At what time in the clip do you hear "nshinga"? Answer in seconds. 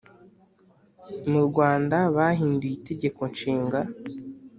3.31-3.79